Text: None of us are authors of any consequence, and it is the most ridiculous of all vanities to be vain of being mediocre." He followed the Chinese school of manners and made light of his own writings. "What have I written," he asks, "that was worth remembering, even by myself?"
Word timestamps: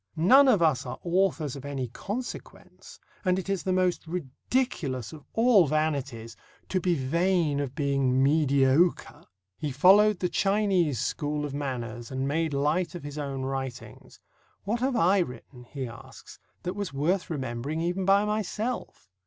None 0.15 0.47
of 0.47 0.63
us 0.63 0.83
are 0.87 0.97
authors 1.03 1.55
of 1.55 1.63
any 1.63 1.87
consequence, 1.87 2.99
and 3.23 3.37
it 3.37 3.47
is 3.47 3.61
the 3.61 3.71
most 3.71 4.07
ridiculous 4.07 5.13
of 5.13 5.23
all 5.33 5.67
vanities 5.67 6.35
to 6.69 6.79
be 6.81 6.95
vain 6.95 7.59
of 7.59 7.75
being 7.75 8.23
mediocre." 8.23 9.23
He 9.59 9.71
followed 9.71 10.17
the 10.17 10.27
Chinese 10.27 10.99
school 10.99 11.45
of 11.45 11.53
manners 11.53 12.09
and 12.09 12.27
made 12.27 12.51
light 12.51 12.95
of 12.95 13.03
his 13.03 13.19
own 13.19 13.43
writings. 13.43 14.19
"What 14.63 14.79
have 14.79 14.95
I 14.95 15.19
written," 15.19 15.65
he 15.65 15.87
asks, 15.87 16.39
"that 16.63 16.73
was 16.75 16.91
worth 16.91 17.29
remembering, 17.29 17.79
even 17.81 18.03
by 18.03 18.25
myself?" 18.25 19.07